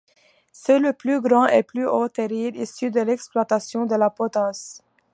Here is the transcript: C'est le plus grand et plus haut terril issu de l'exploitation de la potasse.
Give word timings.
C'est 0.51 0.79
le 0.79 0.93
plus 0.93 1.21
grand 1.21 1.45
et 1.45 1.61
plus 1.61 1.87
haut 1.87 2.09
terril 2.09 2.55
issu 2.59 2.89
de 2.89 3.01
l'exploitation 3.01 3.85
de 3.85 3.93
la 3.93 4.09
potasse. 4.09 4.81